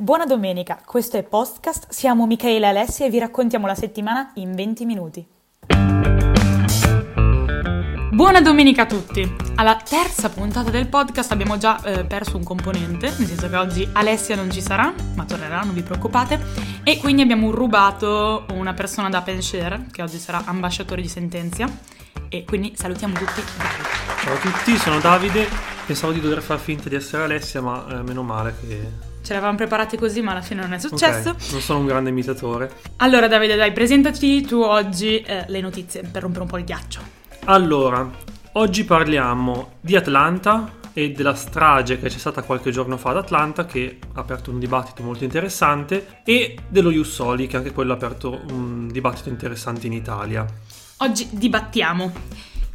Buona 0.00 0.24
domenica, 0.24 0.80
questo 0.82 1.18
è 1.18 1.22
Postcast, 1.22 1.90
siamo 1.90 2.26
Michele 2.26 2.64
e 2.64 2.68
Alessia 2.68 3.04
e 3.04 3.10
vi 3.10 3.18
raccontiamo 3.18 3.66
la 3.66 3.74
settimana 3.74 4.30
in 4.36 4.54
20 4.54 4.86
minuti. 4.86 5.26
Buona 8.10 8.40
domenica 8.40 8.84
a 8.84 8.86
tutti! 8.86 9.30
Alla 9.56 9.76
terza 9.76 10.30
puntata 10.30 10.70
del 10.70 10.88
podcast 10.88 11.32
abbiamo 11.32 11.58
già 11.58 11.82
eh, 11.82 12.06
perso 12.06 12.38
un 12.38 12.44
componente, 12.44 13.12
nel 13.18 13.26
senso 13.26 13.50
che 13.50 13.56
oggi 13.56 13.86
Alessia 13.92 14.36
non 14.36 14.50
ci 14.50 14.62
sarà, 14.62 14.90
ma 15.16 15.26
tornerà, 15.26 15.60
non 15.60 15.74
vi 15.74 15.82
preoccupate, 15.82 16.40
e 16.82 16.96
quindi 16.96 17.20
abbiamo 17.20 17.50
rubato 17.50 18.46
una 18.52 18.72
persona 18.72 19.10
da 19.10 19.20
Penshare, 19.20 19.88
che 19.92 20.00
oggi 20.00 20.16
sarà 20.16 20.44
ambasciatore 20.46 21.02
di 21.02 21.08
Sentenzia, 21.08 21.68
e 22.30 22.46
quindi 22.46 22.72
salutiamo 22.74 23.12
tutti. 23.18 23.42
Ciao 24.22 24.32
a 24.32 24.38
tutti, 24.38 24.78
sono 24.78 24.98
Davide, 24.98 25.46
pensavo 25.84 26.12
di 26.12 26.20
dover 26.20 26.40
far 26.40 26.58
finta 26.58 26.88
di 26.88 26.94
essere 26.94 27.24
Alessia, 27.24 27.60
ma 27.60 27.84
eh, 27.86 28.02
meno 28.02 28.22
male 28.22 28.54
che 28.66 29.09
Ce 29.22 29.34
l'avevamo 29.34 29.56
preparati 29.56 29.96
così, 29.96 30.22
ma 30.22 30.32
alla 30.32 30.40
fine 30.40 30.62
non 30.62 30.72
è 30.72 30.78
successo. 30.78 31.30
Okay, 31.30 31.50
non 31.50 31.60
sono 31.60 31.78
un 31.80 31.86
grande 31.86 32.10
imitatore. 32.10 32.72
Allora, 32.96 33.28
Davide, 33.28 33.54
dai, 33.54 33.72
presentaci 33.72 34.42
tu 34.42 34.60
oggi 34.60 35.20
eh, 35.20 35.44
le 35.46 35.60
notizie 35.60 36.02
per 36.02 36.22
rompere 36.22 36.44
un 36.44 36.50
po' 36.50 36.58
il 36.58 36.64
ghiaccio. 36.64 37.00
Allora, 37.44 38.08
oggi 38.52 38.84
parliamo 38.84 39.72
di 39.80 39.96
Atlanta 39.96 40.78
e 40.92 41.12
della 41.12 41.34
strage 41.34 42.00
che 42.00 42.08
c'è 42.08 42.18
stata 42.18 42.42
qualche 42.42 42.70
giorno 42.70 42.96
fa 42.96 43.10
ad 43.10 43.18
Atlanta, 43.18 43.66
che 43.66 43.98
ha 44.14 44.20
aperto 44.20 44.50
un 44.50 44.58
dibattito 44.58 45.02
molto 45.02 45.24
interessante, 45.24 46.20
e 46.24 46.58
dello 46.68 46.90
Jussoli, 46.90 47.46
che 47.46 47.58
anche 47.58 47.72
quello 47.72 47.92
ha 47.92 47.96
aperto 47.96 48.40
un 48.50 48.88
dibattito 48.88 49.28
interessante 49.28 49.86
in 49.86 49.92
Italia. 49.92 50.44
Oggi 50.98 51.28
dibattiamo. 51.30 52.12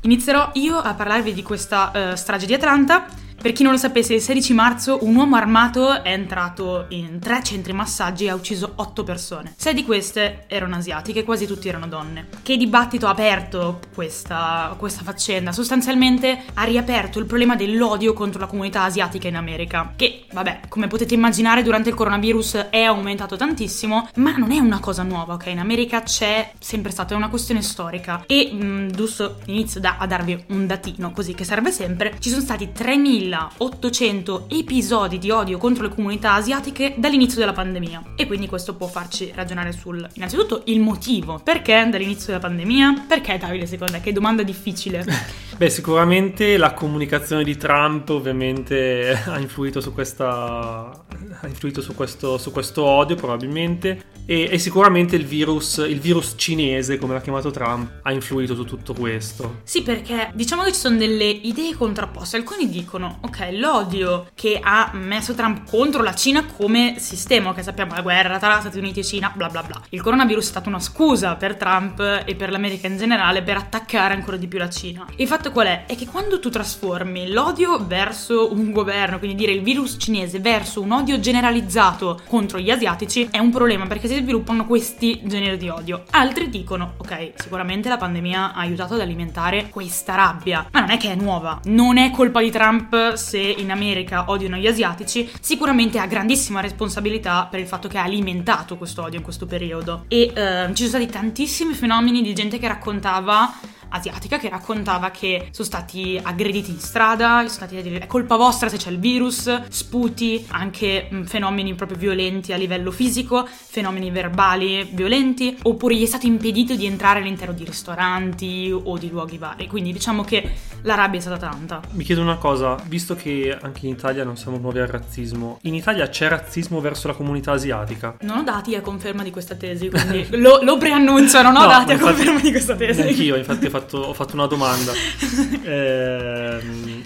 Inizierò 0.02 0.52
io 0.54 0.78
a 0.78 0.94
parlarvi 0.94 1.34
di 1.34 1.42
questa 1.42 1.92
uh, 1.94 2.16
strage 2.16 2.46
di 2.46 2.54
Atlanta 2.54 3.06
per 3.46 3.54
chi 3.54 3.62
non 3.62 3.74
lo 3.74 3.78
sapesse, 3.78 4.16
il 4.16 4.22
16 4.22 4.54
marzo 4.56 4.98
un 5.04 5.16
uomo 5.16 5.36
armato 5.36 6.02
è 6.02 6.12
entrato 6.12 6.88
in 6.90 7.20
tre 7.20 7.44
centri 7.44 7.74
massaggi 7.74 8.26
e 8.26 8.32
ha 8.32 8.34
ucciso 8.34 8.72
otto 8.78 9.04
persone. 9.04 9.54
Sei 9.56 9.76
di 9.76 9.86
queste 9.86 10.46
erano 10.48 10.78
asiatiche, 10.78 11.24
quasi 11.24 11.46
tutti 11.46 11.68
erano 11.68 11.86
donne. 11.86 12.26
Che 12.42 12.58
dibattito 12.58 13.06
ha 13.06 13.12
aperto 13.12 13.82
questa, 13.94 14.74
questa 14.80 15.04
faccenda? 15.04 15.52
Sostanzialmente 15.52 16.40
ha 16.56 16.64
riaperto 16.64 17.20
il 17.20 17.28
problema 17.28 17.56
dell'odio 17.56 18.14
contro 18.14 18.40
la 18.40 18.48
comunità 18.48 18.82
asiatica 18.82 19.28
in 19.28 19.36
America, 19.36 19.94
che, 19.96 20.26
vabbè, 20.32 20.62
come 20.68 20.88
potete 20.88 21.14
immaginare 21.14 21.62
durante 21.62 21.90
il 21.90 21.96
coronavirus 21.96 22.70
è 22.72 22.82
aumentato 22.82 23.36
tantissimo, 23.36 24.10
ma 24.16 24.36
non 24.38 24.54
è 24.54 24.58
una 24.58 24.80
cosa 24.80 25.04
nuova, 25.04 25.36
ok? 25.36 25.46
In 25.46 25.60
America 25.60 26.02
c'è 26.02 26.52
sempre 26.58 26.92
stata, 26.92 27.14
è 27.14 27.18
una 27.18 27.30
questione 27.30 27.62
storica. 27.62 28.24
E, 28.26 28.50
mm, 28.52 28.90
giusto, 28.90 29.42
inizio 29.46 29.80
da, 29.80 29.98
a 30.00 30.08
darvi 30.08 30.46
un 30.48 30.66
datino, 30.66 31.12
così 31.12 31.36
che 31.36 31.44
serve 31.44 31.70
sempre, 31.70 32.16
ci 32.18 32.30
sono 32.30 32.42
stati 32.42 32.72
3.000 32.76 33.34
800 33.58 34.48
episodi 34.50 35.18
di 35.18 35.30
odio 35.30 35.58
contro 35.58 35.84
le 35.84 35.94
comunità 35.94 36.34
asiatiche 36.34 36.94
dall'inizio 36.98 37.40
della 37.40 37.54
pandemia. 37.54 38.14
E 38.16 38.28
quindi 38.28 38.48
questo 38.48 38.76
può 38.76 38.88
farci 38.88 39.32
ragionare 39.36 39.72
sul, 39.72 40.08
innanzitutto, 40.14 40.62
il 40.66 40.80
motivo. 40.80 41.40
Perché 41.44 41.88
dall'inizio 41.90 42.28
della 42.28 42.40
pandemia? 42.40 43.06
Perché 43.08 43.38
Davide, 43.38 43.66
secondo 43.66 43.94
te? 43.94 44.02
Che 44.02 44.12
domanda 44.12 44.44
difficile. 44.44 45.06
Beh, 45.58 45.70
sicuramente 45.70 46.58
la 46.58 46.74
comunicazione 46.74 47.46
di 47.46 47.56
Trump 47.56 48.10
ovviamente 48.10 49.14
ha 49.26 49.40
influito 49.40 49.80
su 49.80 49.94
questa 49.94 51.06
ha 51.42 51.48
influito 51.48 51.82
su 51.82 51.96
questo, 51.96 52.38
su 52.38 52.52
questo 52.52 52.84
odio 52.84 53.16
probabilmente 53.16 54.14
e, 54.26 54.50
e, 54.52 54.58
sicuramente 54.58 55.16
il 55.16 55.26
virus, 55.26 55.78
il 55.88 56.00
virus 56.00 56.34
cinese, 56.36 56.98
come 56.98 57.14
l'ha 57.14 57.22
chiamato 57.22 57.52
Trump, 57.52 58.00
ha 58.02 58.12
influito 58.12 58.56
su 58.56 58.64
tutto 58.64 58.94
questo. 58.96 59.62
Sì, 59.64 59.84
perché 59.84 60.32
diciamo 60.34 60.64
che 60.64 60.74
ci 60.74 60.80
sono 60.80 60.98
delle 60.98 61.26
idee 61.26 61.76
contrapposte. 61.76 62.36
Alcuni 62.36 62.68
dicono, 62.68 63.20
ok, 63.22 63.50
l'odio 63.52 64.30
che 64.34 64.60
ha 64.60 64.90
messo 64.94 65.36
Trump 65.36 65.70
contro 65.70 66.02
la 66.02 66.16
Cina 66.16 66.44
come 66.46 66.96
sistema, 66.98 67.54
che 67.54 67.62
sappiamo 67.62 67.94
la 67.94 68.02
guerra 68.02 68.40
tra 68.40 68.60
Stati 68.60 68.80
Uniti 68.80 69.02
e 69.02 69.04
Cina, 69.04 69.32
bla 69.36 69.48
bla 69.50 69.62
bla. 69.62 69.80
Il 69.90 70.02
coronavirus 70.02 70.44
è 70.44 70.48
stata 70.48 70.70
una 70.70 70.80
scusa 70.80 71.36
per 71.36 71.56
Trump 71.56 72.00
e 72.26 72.34
per 72.34 72.50
l'America 72.50 72.88
in 72.88 72.98
generale 72.98 73.44
per 73.44 73.58
attaccare 73.58 74.16
ancora 74.16 74.38
di 74.38 74.48
più 74.48 74.58
la 74.58 74.70
Cina. 74.70 75.06
Il 75.18 75.28
fatto 75.28 75.45
qual 75.52 75.68
è? 75.68 75.86
È 75.86 75.96
che 75.96 76.06
quando 76.06 76.40
tu 76.40 76.50
trasformi 76.50 77.32
l'odio 77.32 77.86
verso 77.86 78.52
un 78.54 78.72
governo, 78.72 79.18
quindi 79.18 79.36
dire 79.36 79.52
il 79.52 79.62
virus 79.62 79.96
cinese 80.00 80.40
verso 80.40 80.82
un 80.82 80.92
odio 80.92 81.20
generalizzato 81.20 82.22
contro 82.28 82.60
gli 82.60 82.70
asiatici, 82.70 83.28
è 83.32 83.40
un 83.40 83.52
problema 83.52 83.86
perché 83.88 84.08
si 84.08 84.16
sviluppano 84.16 84.66
questi 84.66 85.22
generi 85.24 85.58
di 85.58 85.70
odio. 85.70 86.04
Altri 86.12 86.50
dicono, 86.50 86.94
ok, 86.98 87.34
sicuramente 87.36 87.90
la 87.90 87.98
pandemia 87.98 88.54
ha 88.54 88.60
aiutato 88.60 88.94
ad 88.94 89.02
alimentare 89.02 89.70
questa 89.70 90.16
rabbia, 90.16 90.68
ma 90.72 90.80
non 90.80 90.92
è 90.92 90.98
che 90.98 91.12
è 91.12 91.16
nuova. 91.16 91.60
Non 91.66 91.98
è 91.98 92.12
colpa 92.12 92.42
di 92.42 92.52
Trump 92.52 93.14
se 93.14 93.40
in 93.40 93.72
America 93.72 94.26
odiano 94.28 94.58
gli 94.58 94.68
asiatici, 94.68 95.30
sicuramente 95.40 96.00
ha 96.00 96.06
grandissima 96.06 96.62
responsabilità 96.62 97.48
per 97.50 97.60
il 97.60 97.68
fatto 97.68 97.88
che 97.88 97.98
ha 97.98 98.04
alimentato 98.04 98.78
questo 98.78 99.04
odio 99.04 99.18
in 99.18 99.24
questo 99.24 99.46
periodo. 99.46 100.06
E 100.08 100.32
eh, 100.34 100.68
ci 100.74 100.88
sono 100.88 100.90
stati 100.90 101.08
tantissimi 101.08 101.74
fenomeni 101.74 102.22
di 102.22 102.34
gente 102.34 102.58
che 102.58 102.68
raccontava 102.68 103.54
asiatica 103.96 104.38
che 104.38 104.50
raccontava 104.50 105.12
che 105.12 105.50
sono 105.52 105.68
stati 105.68 106.20
aggrediti 106.22 106.72
in 106.72 106.80
strada, 106.80 107.38
sono 107.38 107.50
stati 107.50 107.78
a 107.78 107.82
dire 107.82 108.00
è 108.00 108.08
colpa 108.08 108.36
vostra 108.36 108.70
se 108.70 108.78
c'è 108.78 108.90
il 108.90 109.00
virus, 109.00 109.68
sputi, 109.70 110.46
anche 110.50 111.08
mh, 111.10 111.24
fenomeni 111.24 111.74
proprio 111.76 111.98
violenti 111.98 112.54
a 112.54 112.58
livello 112.58 112.92
fisico, 112.92 113.48
fenomeni 113.48 114.12
verbali 114.12 114.88
violenti, 114.92 115.58
oppure 115.64 115.96
gli 115.96 116.04
è 116.04 116.08
stato 116.08 116.26
impedito 116.26 116.76
di 116.76 116.86
entrare 116.86 117.20
all'interno 117.20 117.54
di 117.54 117.64
ristoranti 117.64 118.72
o 118.72 118.98
di 118.98 119.10
luoghi 119.10 119.38
vari. 119.38 119.68
Quindi 119.68 119.92
diciamo 119.92 120.24
che 120.24 120.52
la 120.82 120.96
rabbia 120.96 121.20
è 121.20 121.22
stata 121.22 121.50
tanta. 121.50 121.82
Mi 121.92 122.04
chiedo 122.04 122.22
una 122.22 122.38
cosa, 122.38 122.78
visto 122.86 123.16
che 123.16 123.58
anche 123.60 123.86
in 123.86 123.94
Italia 123.94 124.24
non 124.24 124.38
siamo 124.38 124.58
nuovi 124.58 124.80
al 124.80 124.88
razzismo, 124.88 125.60
in 125.64 125.74
Italia 125.74 126.08
c'è 126.08 126.28
razzismo 126.28 126.80
verso 126.80 127.08
la 127.08 127.14
comunità 127.14 127.54
asiatica? 127.54 128.18
Non 128.22 128.40
ho 128.40 128.44
dati 128.44 128.76
a 128.76 128.82
conferma 128.82 129.24
di 129.24 129.32
questa 129.32 129.56
tesi, 129.56 129.90
quindi 129.90 130.28
lo, 130.38 130.60
lo 130.62 130.78
preannuncio, 130.78 131.42
non 131.42 131.56
ho 131.56 131.62
no, 131.62 131.68
dati 131.68 131.94
a 131.94 132.00
conferma 132.00 132.40
di 132.40 132.52
questa 132.52 132.76
tesi. 132.76 133.02
Anch'io, 133.02 133.36
infatti 133.36 133.66
ho 133.66 133.70
fatto 133.70 133.85
fatto, 133.86 133.98
ho 134.00 134.14
fatto 134.14 134.34
una 134.34 134.48
domanda. 134.48 134.92
eh, 135.64 136.60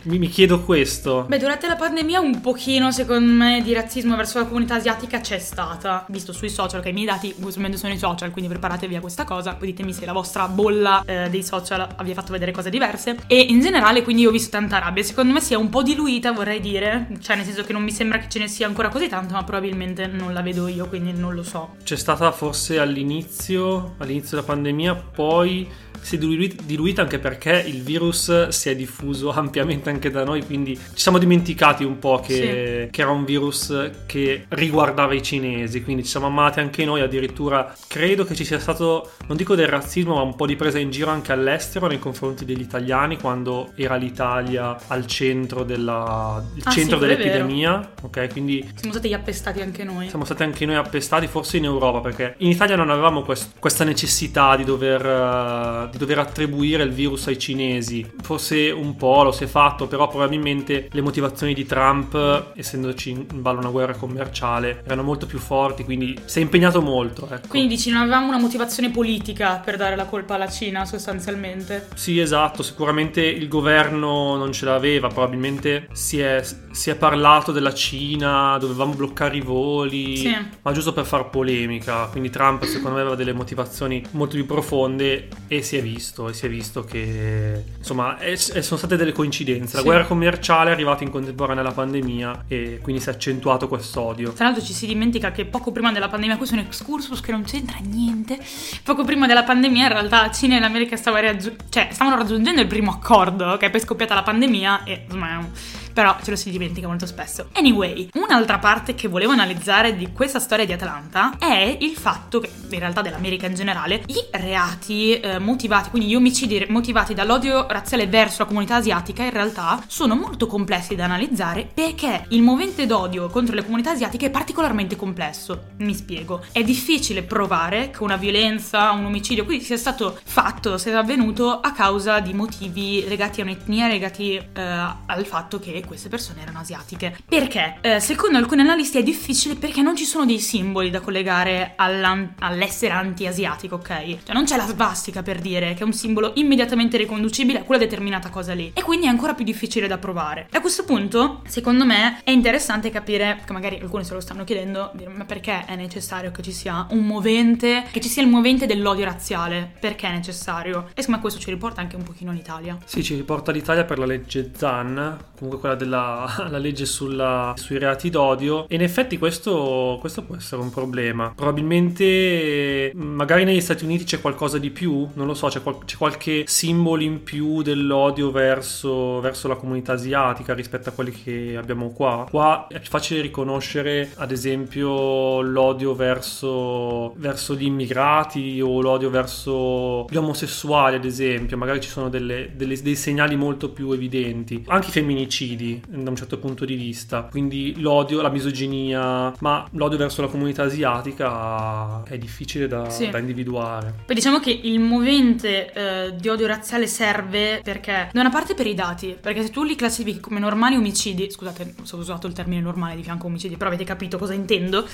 mi, 0.04 0.18
mi, 0.18 0.28
chiedo 0.28 0.62
questo. 0.62 1.26
Beh, 1.28 1.38
durante 1.38 1.68
la 1.68 1.76
pandemia 1.76 2.20
un 2.20 2.42
pochino, 2.42 2.92
secondo 2.92 3.32
me, 3.32 3.62
di 3.62 3.74
razzismo 3.74 4.16
verso 4.16 4.40
la 4.40 4.46
comunità 4.46 4.76
asiatica 4.76 5.20
c'è 5.20 5.38
stata. 5.38 6.06
Visto 6.10 6.32
sui 6.34 6.50
social, 6.50 6.82
che 6.82 6.90
i 6.90 6.94
miei 6.94 7.06
dati 7.06 7.34
usualmente 7.42 7.78
sono 7.78 7.94
i 7.94 7.98
social, 7.98 8.32
quindi 8.32 8.50
preparatevi 8.50 8.96
a 8.96 9.02
questa 9.02 9.26
cosa. 9.26 9.54
Poi 9.54 9.68
ditemi 9.68 9.94
se 9.94 10.06
la 10.06 10.14
vostra 10.14 10.48
bolla 10.48 11.04
eh, 11.06 11.30
dei 11.30 11.44
social 11.44 11.88
vi 12.02 12.12
ha 12.12 12.16
fatto 12.16 12.32
vedere 12.32 12.52
cose 12.52 12.70
diverse. 12.70 13.18
E 13.28 13.40
in 13.40 13.60
generale, 13.60 14.02
quindi, 14.02 14.26
ho 14.26 14.32
visto 14.32 14.50
tanta 14.50 14.80
rabbia. 14.80 15.04
Secondo 15.04 15.34
me 15.34 15.42
si 15.42 15.54
è 15.54 15.58
un 15.58 15.70
po' 15.70 15.84
diluita, 15.84 16.32
vorrei 16.32 16.60
dire. 16.60 17.08
Cioè, 17.22 17.36
nel 17.36 17.46
senso 17.46 17.64
che 17.64 17.74
non 17.74 17.84
mi 17.84 17.92
sembra 17.92 18.18
che 18.20 18.30
ce 18.30 18.40
ne 18.40 18.48
sia 18.48 18.68
ancora 18.68 18.90
così 18.90 19.08
tanto, 19.08 19.34
ma 19.34 19.44
probabilmente 19.44 20.08
non 20.08 20.34
la 20.34 20.42
vedo 20.42 20.68
io, 20.68 20.88
quindi 20.88 21.12
non 21.12 21.36
lo 21.36 21.44
so. 21.44 21.76
C'è 21.84 21.98
stata 21.98 22.32
forse 22.32 22.80
all'inizio, 22.80 23.96
all'inizio 23.98 24.38
della 24.38 24.48
pandemia, 24.48 24.96
poi 24.96 25.68
si 26.02 26.16
è 26.16 26.18
diluita 26.18 26.64
anche 27.00 27.20
perché 27.20 27.64
il 27.66 27.82
virus 27.82 28.50
si 28.50 28.70
è 28.70 28.76
diffuso 28.76 29.32
ampiamente 29.34 29.90
anche 29.90 30.12
da 30.12 30.24
noi, 30.24 30.46
quindi 30.46 30.76
ci 30.76 31.02
siamo 31.02 31.18
dimenticati 31.18 31.84
un 31.84 31.98
po' 32.00 32.20
che, 32.20 32.34
sì. 32.34 32.92
che, 32.92 33.02
era 33.02 33.12
un 33.12 33.26
virus 33.26 33.92
che 34.06 34.46
riguardava 34.50 35.14
i 35.14 35.24
cinesi, 35.24 35.84
quindi 35.84 36.04
ci 36.04 36.10
siamo 36.10 36.28
amati 36.28 36.60
anche 36.60 36.86
noi, 36.86 37.02
addirittura 37.02 37.74
credo 37.88 38.26
che 38.26 38.36
ci 38.36 38.46
sia 38.46 38.60
stato, 38.60 39.12
non 39.28 39.38
dico 39.38 39.56
del 39.56 39.68
razzismo, 39.68 40.16
ma 40.16 40.22
un 40.22 40.36
po' 40.36 40.46
di 40.46 40.56
presa 40.56 40.78
in 40.80 40.92
giro 40.92 41.10
anche 41.10 41.32
all'estero 41.32 41.88
nei 41.88 42.00
confronti 42.00 42.46
degli 42.46 42.62
italiani 42.62 43.18
quando 43.18 43.72
era 43.76 43.96
l'Italia 43.96 44.78
al 44.88 45.06
centro, 45.06 45.64
della, 45.64 46.36
ah, 46.36 46.70
centro 46.70 47.00
sì, 47.00 47.06
dell'epidemia, 47.06 47.92
ok? 48.02 48.30
Quindi 48.32 48.70
siamo 48.76 48.94
stati 48.94 49.14
appestati 49.14 49.62
anche 49.62 49.84
noi. 49.84 50.10
Siamo 50.10 50.26
stati 50.26 50.44
anche 50.44 50.66
noi 50.66 50.76
appestati, 50.76 51.28
forse 51.28 51.58
in 51.58 51.66
Europa, 51.66 52.00
perché 52.00 52.36
in 52.40 52.50
Italia 52.50 52.76
non 52.76 52.90
avevamo 52.90 53.24
quest- 53.24 53.54
questa 53.60 53.84
necessità 53.84 54.56
di 54.56 54.64
dover 54.64 55.06
uh, 55.06 55.90
di 55.90 55.98
dover 55.98 56.20
attribuire 56.20 56.49
il 56.84 56.92
virus 56.92 57.28
ai 57.28 57.38
cinesi. 57.38 58.06
Forse 58.22 58.70
un 58.70 58.96
po' 58.96 59.24
lo 59.24 59.32
si 59.32 59.44
è 59.44 59.48
fatto, 59.48 59.88
però 59.88 60.08
probabilmente 60.08 60.90
le 60.92 61.02
motivazioni 61.02 61.54
di 61.54 61.66
Trump, 61.66 62.52
essendoci 62.56 63.12
in 63.12 63.42
ballo 63.42 63.60
una 63.60 63.70
guerra 63.70 63.94
commerciale, 63.94 64.82
erano 64.86 65.04
molto 65.04 65.26
più 65.26 65.40
forti, 65.40 65.84
quindi 65.84 66.18
si 66.26 66.40
è 66.40 66.42
impegnato 66.42 66.82
molto. 66.82 67.28
Ecco. 67.30 67.48
Quindi 67.48 67.76
dici, 67.76 67.92
non 67.92 68.02
avevamo 68.02 68.28
una 68.28 68.40
motivazione 68.40 68.90
politica 68.90 69.62
per 69.64 69.78
dare 69.78 69.96
la 69.96 70.06
colpa 70.06 70.36
alla 70.36 70.50
Cina 70.50 70.86
sostanzialmente? 70.86 71.88
Sì, 71.96 72.20
esatto, 72.20 72.64
sicuramente 72.64 73.22
il 73.22 73.48
governo 73.48 74.36
non 74.36 74.52
ce 74.52 74.66
l'aveva, 74.66 75.08
probabilmente 75.08 75.88
si 75.92 76.20
è, 76.20 76.44
si 76.80 76.90
è 76.90 76.96
parlato 76.96 77.52
della 77.52 77.74
Cina, 77.74 78.58
dovevamo 78.58 78.94
bloccare 78.94 79.36
i 79.36 79.42
voli, 79.42 80.16
sì. 80.16 80.34
ma 80.62 80.72
giusto 80.72 80.94
per 80.94 81.06
far 81.06 81.30
polemica, 81.30 82.06
quindi 82.06 82.30
Trump 82.30 82.64
secondo 82.64 82.96
me 82.96 83.02
aveva 83.02 83.18
delle 83.18 83.34
motivazioni 83.34 84.02
molto 84.12 84.36
più 84.36 84.46
profonde 84.46 85.28
e 85.50 85.62
si 85.62 85.76
è 85.76 85.82
visto, 85.82 86.30
e 86.30 86.34
si 86.34 86.46
è 86.46 86.50
visto 86.50 86.86
che 86.86 87.66
insomma 87.78 88.18
è, 88.18 88.32
è, 88.32 88.62
sono 88.62 88.78
state 88.78 88.96
delle 88.96 89.12
coincidenze. 89.12 89.76
La 89.76 89.82
sì. 89.82 89.88
guerra 89.88 90.06
commerciale 90.06 90.70
è 90.70 90.74
arrivata 90.74 91.04
in 91.04 91.10
contemporanea 91.10 91.62
alla 91.62 91.74
pandemia 91.74 92.46
e 92.48 92.80
quindi 92.82 93.02
si 93.02 93.10
è 93.10 93.12
accentuato 93.12 93.68
quest'odio. 93.68 94.32
Tra 94.32 94.46
l'altro 94.46 94.64
ci 94.64 94.72
si 94.72 94.88
dimentica 94.88 95.32
che 95.32 95.44
poco 95.44 95.74
prima 95.74 95.92
della 95.92 96.08
pandemia, 96.08 96.38
questo 96.38 96.56
è 96.56 96.60
un 96.60 96.64
excursus 96.64 97.20
che 97.20 97.34
non 97.34 97.44
c'entra 97.44 97.80
niente, 97.82 98.40
poco 98.84 99.04
prima 99.04 99.28
della 99.28 99.44
pandemia 99.44 99.88
in 99.88 99.92
realtà 99.92 100.22
la 100.22 100.32
Cina 100.32 100.56
e 100.56 100.62
l'America 100.62 100.96
stavano, 100.96 101.26
raggiung- 101.26 101.58
cioè, 101.68 101.90
stavano 101.92 102.16
raggiungendo 102.16 102.62
il 102.62 102.68
primo 102.68 102.92
accordo, 102.92 103.44
che 103.48 103.54
okay? 103.56 103.70
poi 103.70 103.82
è 103.82 103.84
scoppiata 103.84 104.14
la 104.14 104.24
pandemia 104.24 104.84
e 104.86 105.02
insomma 105.04 105.46
però 105.92 106.16
ce 106.24 106.32
lo 106.32 106.36
si 106.36 106.50
dimentica 106.50 106.88
molto 106.88 107.06
spesso. 107.06 107.50
Anyway, 107.54 108.10
un'altra 108.14 108.60
parte 108.60 108.96
che 108.96 109.08
volevo 109.08 109.32
analizzare 109.32 109.96
di 109.96 110.12
questa 110.12 110.40
storia 110.40 110.66
di 110.66 110.74
Atlanta 110.74 111.38
è 111.38 111.78
il 111.80 111.96
fatto 111.96 112.40
che, 112.40 112.50
in 112.70 112.80
realtà 112.80 113.02
dell'America 113.02 113.48
in 113.48 113.56
generale, 113.56 114.04
i 114.08 114.26
reati 114.32 115.20
eh, 115.20 115.40
motivati, 115.40 115.90
quindi 115.90 116.10
gli 116.10 116.16
omicidi 116.16 116.66
motivati 116.70 117.14
dall'odio 117.14 117.68
razziale 117.68 118.08
verso 118.08 118.40
la 118.40 118.48
comunità 118.48 118.76
asiatica, 118.76 119.24
in 119.24 119.32
realtà 119.32 119.84
sono 119.88 120.16
molto 120.16 120.48
complessi 120.48 120.96
da 120.96 121.06
analizzare 121.06 121.70
perché 121.74 122.26
il 122.30 122.42
movente 122.42 122.86
d'odio 122.86 123.28
contro 123.28 123.56
le 123.56 123.64
comunità 123.64 123.92
asiatiche 123.92 124.28
è 124.28 124.30
particolarmente 124.30 124.96
complesso. 124.96 125.68
Mi 125.78 125.94
spiego. 125.94 126.44
È 126.52 126.64
difficile 126.64 127.24
provare 127.24 127.92
che 127.92 128.04
una 128.04 128.18
violenza, 128.18 128.92
un 128.92 129.06
omicidio, 129.06 129.46
quindi 129.46 129.64
sia 129.64 129.78
stato 129.78 130.18
fatto, 130.24 130.78
sia 130.78 130.98
avvenuto 131.00 131.60
a 131.60 131.72
causa 131.72 132.20
di 132.20 132.34
motivi 132.34 133.06
legati 133.08 133.42
a 133.42 133.44
un'etnia, 133.44 133.88
legati 133.88 134.36
eh, 134.36 134.44
al 134.54 135.26
fatto 135.26 135.60
che 135.60 135.79
queste 135.86 136.10
persone 136.10 136.42
erano 136.42 136.60
asiatiche. 136.60 137.18
Perché? 137.28 137.78
Eh, 137.82 138.00
secondo 138.00 138.38
alcuni 138.38 138.62
analisti 138.62 138.98
è 138.98 139.04
difficile 139.04 139.56
perché 139.56 139.82
non 139.82 139.96
ci 139.96 140.06
sono 140.06 140.26
dei 140.26 140.40
simboli 140.40 140.90
da 140.90 141.00
collegare 141.00 141.74
all'essere 141.76 142.94
anti-asiatico, 142.94 143.76
ok? 143.76 144.24
Cioè 144.24 144.34
non 144.34 144.46
c'è 144.46 144.58
la 144.58 144.66
svastica 144.66 145.22
per 145.22 145.40
dire 145.40 145.74
che 145.74 145.82
è 145.82 145.86
un 145.86 145.94
simbolo 145.94 146.32
immediatamente 146.36 146.98
riconducibile 146.98 147.60
a 147.60 147.64
quella 147.64 147.84
determinata 147.84 148.30
cosa 148.30 148.54
lì. 148.54 148.72
E 148.74 148.82
quindi 148.82 149.06
è 149.06 149.10
ancora 149.10 149.34
più 149.34 149.46
difficile 149.46 149.88
da 149.88 149.98
provare. 149.98 150.48
A 150.52 150.62
questo 150.62 150.84
punto, 150.84 151.42
secondo 151.48 151.86
me, 151.86 152.22
è 152.24 152.32
interessante 152.32 152.90
capire, 152.90 153.42
che 153.46 153.54
magari 153.54 153.80
alcuni 153.82 154.04
se 154.04 154.14
lo 154.14 154.20
stanno 154.20 154.44
chiedendo, 154.44 154.92
ma 155.16 155.26
perché 155.26 155.66
è 155.66 155.76
necessario 155.76 156.32
che 156.32 156.42
ci 156.42 156.52
sia 156.52 156.88
un 156.92 157.06
movente, 157.06 157.86
che 157.92 158.00
ci 158.00 158.10
sia 158.10 158.22
il 158.22 158.30
movente 158.30 158.66
dell'odio 158.66 159.06
razziale? 159.06 159.72
Perché 159.80 160.08
è 160.08 160.12
necessario? 160.12 160.88
E 160.94 161.02
secondo 161.02 161.12
me 161.12 161.20
questo 161.22 161.40
ci 161.40 161.50
riporta 161.50 161.82
anche 161.82 161.96
un 161.96 162.04
pochino 162.04 162.32
l'Italia. 162.32 162.78
Sì, 162.86 163.04
ci 163.04 163.16
riporta 163.16 163.52
l'Italia 163.52 163.84
per 163.84 164.00
la 164.00 164.06
legge 164.06 164.52
ZAN, 164.56 165.18
comunque 165.38 165.60
quella 165.60 165.69
della 165.76 166.28
legge 166.58 166.86
sulla, 166.86 167.54
sui 167.58 167.78
reati 167.78 168.10
d'odio. 168.10 168.68
E 168.68 168.76
in 168.76 168.82
effetti 168.82 169.18
questo, 169.18 169.98
questo 170.00 170.24
può 170.24 170.36
essere 170.36 170.62
un 170.62 170.70
problema. 170.70 171.34
Probabilmente, 171.36 172.92
magari 172.96 173.44
negli 173.44 173.62
Stati 173.62 173.84
Uniti 173.84 174.04
c'è 174.04 174.22
qualcosa 174.22 174.58
di 174.58 174.70
più, 174.70 175.08
non 175.14 175.28
lo 175.28 175.34
so, 175.34 175.48
c'è, 175.48 175.62
qual- 175.62 175.86
c'è 175.86 175.98
qualche 175.98 176.44
simbolo 176.48 177.02
in 177.02 177.24
più 177.24 177.62
dell'odio 177.62 178.32
verso, 178.32 179.20
verso 179.20 179.48
la 179.48 179.56
comunità 179.56 179.94
asiatica 179.94 180.54
rispetto 180.54 180.90
a 180.90 180.92
quelli 180.92 181.12
che 181.12 181.56
abbiamo 181.58 181.92
qua. 181.92 182.28
Qua 182.30 182.68
è 182.68 182.80
più 182.80 182.90
facile 182.90 183.22
riconoscere, 183.22 184.12
ad 184.16 184.32
esempio, 184.32 185.42
l'odio 185.42 185.96
verso, 185.96 187.14
verso 187.18 187.56
gli 187.56 187.66
immigrati 187.66 188.62
o 188.62 188.82
l'odio 188.82 189.10
verso 189.10 190.06
gli 190.10 190.16
omosessuali, 190.16 190.96
ad 190.96 191.06
esempio. 191.06 191.58
Magari 191.58 191.82
ci 191.82 191.90
sono 191.90 192.10
delle, 192.10 192.52
delle, 192.56 192.82
dei 192.82 192.96
segnali 192.96 193.36
molto 193.36 193.70
più 193.70 193.92
evidenti. 193.92 194.64
Anche 194.68 194.88
i 194.90 194.92
femminicidi, 194.92 195.59
da 195.88 196.10
un 196.10 196.16
certo 196.16 196.38
punto 196.38 196.66
di 196.66 196.76
vista. 196.76 197.24
Quindi 197.24 197.80
l'odio, 197.80 198.22
la 198.22 198.30
misoginia, 198.30 199.34
ma 199.40 199.66
l'odio 199.72 199.98
verso 199.98 200.22
la 200.22 200.28
comunità 200.28 200.64
asiatica 200.64 202.04
è 202.04 202.18
difficile 202.18 202.68
da, 202.68 202.90
sì. 202.90 203.10
da 203.10 203.18
individuare. 203.18 203.94
Poi 204.06 204.16
diciamo 204.16 204.40
che 204.40 204.52
il 204.52 204.80
movente 204.80 205.72
eh, 205.74 206.16
di 206.16 206.30
odio 206.30 206.48
razziale 206.48 206.88
serve 206.88 207.62
perché, 207.64 208.10
da 208.12 208.20
una 208.20 208.30
parte 208.30 208.54
per 208.54 208.68
i 208.68 208.74
dati, 208.74 209.18
perché 209.20 209.44
se 209.44 209.50
tu 209.50 209.64
li 209.64 209.76
classifichi 209.76 210.20
come 210.20 210.40
normali 210.40 210.76
omicidi, 210.76 211.30
scusate, 211.30 211.76
ho 211.92 211.98
usato 211.98 212.28
il 212.28 212.34
termine 212.34 212.62
normale 212.62 212.96
di 212.96 213.04
fianco 213.04 213.28
omicidi, 213.28 213.58
però 213.58 213.70
avete 213.70 213.84
capito 213.84 214.18
cosa 214.18 214.34
intendo, 214.34 214.86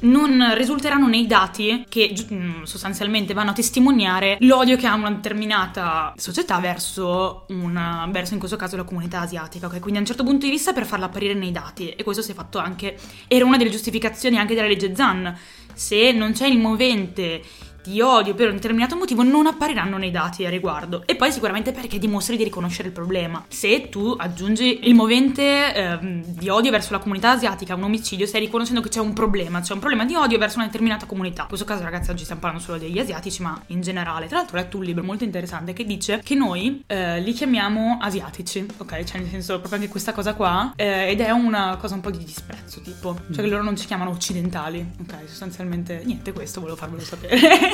non 0.00 0.54
risulteranno 0.54 1.08
nei 1.08 1.26
dati 1.26 1.84
che 1.88 2.14
mm, 2.32 2.62
sostanzialmente 2.62 3.34
vanno 3.34 3.50
a 3.50 3.54
testimoniare 3.54 4.36
l'odio 4.40 4.76
che 4.76 4.86
ha 4.86 4.94
una 4.94 5.10
determinata 5.10 6.12
società 6.16 6.58
verso, 6.58 7.46
una, 7.48 8.08
verso 8.10 8.34
in 8.34 8.38
questo 8.38 8.56
caso 8.56 8.76
la 8.76 8.84
comunità 8.84 9.20
asiatica, 9.20 9.66
ok? 9.66 9.80
Quindi 9.80 9.96
a 9.96 10.00
un 10.00 10.06
certo 10.06 10.13
punto 10.22 10.44
di 10.46 10.52
vista 10.52 10.72
per 10.72 10.86
farla 10.86 11.06
apparire 11.06 11.34
nei 11.34 11.50
dati, 11.50 11.90
e 11.90 12.04
questo 12.04 12.22
si 12.22 12.30
è 12.30 12.34
fatto 12.34 12.58
anche, 12.58 12.96
era 13.26 13.44
una 13.44 13.56
delle 13.56 13.70
giustificazioni 13.70 14.38
anche 14.38 14.54
della 14.54 14.68
legge 14.68 14.94
Zan, 14.94 15.36
se 15.72 16.12
non 16.12 16.32
c'è 16.32 16.46
il 16.46 16.58
movente 16.58 17.42
di 17.84 18.00
odio 18.00 18.34
per 18.34 18.48
un 18.48 18.54
determinato 18.54 18.96
motivo 18.96 19.22
non 19.22 19.46
appariranno 19.46 19.98
nei 19.98 20.10
dati 20.10 20.46
a 20.46 20.48
riguardo. 20.48 21.02
E 21.06 21.16
poi 21.16 21.30
sicuramente 21.30 21.72
perché 21.72 21.98
dimostri 21.98 22.36
di 22.36 22.44
riconoscere 22.44 22.88
il 22.88 22.94
problema. 22.94 23.44
Se 23.48 23.88
tu 23.90 24.14
aggiungi 24.16 24.88
il 24.88 24.94
movente 24.94 25.74
eh, 25.74 25.98
di 26.00 26.48
odio 26.48 26.70
verso 26.70 26.92
la 26.92 26.98
comunità 26.98 27.32
asiatica 27.32 27.74
a 27.74 27.76
un 27.76 27.84
omicidio, 27.84 28.26
stai 28.26 28.40
riconoscendo 28.40 28.80
che 28.80 28.88
c'è 28.88 29.00
un 29.00 29.12
problema, 29.12 29.60
c'è 29.60 29.74
un 29.74 29.80
problema 29.80 30.04
di 30.06 30.14
odio 30.14 30.38
verso 30.38 30.56
una 30.56 30.66
determinata 30.66 31.04
comunità. 31.04 31.42
In 31.42 31.48
questo 31.48 31.66
caso, 31.66 31.82
ragazzi, 31.82 32.10
oggi 32.10 32.22
stiamo 32.22 32.40
parlando 32.40 32.64
solo 32.64 32.78
degli 32.78 32.98
asiatici, 32.98 33.42
ma 33.42 33.60
in 33.66 33.82
generale. 33.82 34.26
Tra 34.26 34.38
l'altro, 34.38 34.56
ho 34.56 34.60
letto 34.60 34.78
un 34.78 34.84
libro 34.84 35.04
molto 35.04 35.24
interessante 35.24 35.74
che 35.74 35.84
dice 35.84 36.20
che 36.24 36.34
noi 36.34 36.82
eh, 36.86 37.20
li 37.20 37.32
chiamiamo 37.32 37.98
asiatici, 38.00 38.66
ok? 38.78 39.04
Cioè, 39.04 39.20
nel 39.20 39.28
senso, 39.28 39.58
proprio 39.58 39.78
anche 39.78 39.90
questa 39.90 40.12
cosa 40.12 40.34
qua, 40.34 40.72
eh, 40.76 41.10
ed 41.10 41.20
è 41.20 41.30
una 41.30 41.76
cosa 41.78 41.94
un 41.94 42.00
po' 42.00 42.10
di 42.10 42.24
disprezzo, 42.24 42.80
tipo, 42.80 43.18
cioè 43.32 43.44
che 43.44 43.50
loro 43.50 43.62
non 43.62 43.76
ci 43.76 43.86
chiamano 43.86 44.10
occidentali, 44.10 44.86
ok? 45.02 45.14
Sostanzialmente, 45.26 46.02
niente, 46.04 46.32
questo 46.32 46.60
volevo 46.60 46.78
farvelo 46.78 47.02
sapere. 47.02 47.72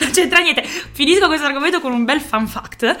non 0.00 0.10
c'entra 0.10 0.40
niente. 0.40 0.62
Finisco 0.62 1.26
questo 1.26 1.46
argomento 1.46 1.80
con 1.80 1.92
un 1.92 2.04
bel 2.04 2.20
fun 2.20 2.46
fact 2.46 2.96